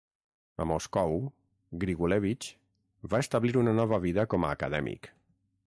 [0.63, 1.11] A Moscou,
[1.83, 2.49] Grigulevich
[3.13, 5.13] va establir una nova vida com a acadèmic.